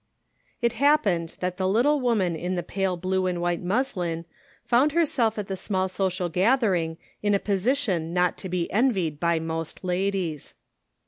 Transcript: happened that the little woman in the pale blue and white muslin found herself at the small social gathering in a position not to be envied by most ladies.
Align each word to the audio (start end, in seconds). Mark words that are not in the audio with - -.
happened 0.77 1.35
that 1.41 1.57
the 1.57 1.67
little 1.67 1.99
woman 1.99 2.35
in 2.35 2.55
the 2.55 2.63
pale 2.63 2.97
blue 2.97 3.27
and 3.27 3.39
white 3.39 3.61
muslin 3.61 4.25
found 4.65 4.93
herself 4.93 5.37
at 5.37 5.47
the 5.47 5.55
small 5.55 5.87
social 5.87 6.27
gathering 6.27 6.97
in 7.21 7.35
a 7.35 7.39
position 7.39 8.11
not 8.11 8.35
to 8.35 8.49
be 8.49 8.67
envied 8.71 9.19
by 9.19 9.37
most 9.39 9.83
ladies. 9.83 10.55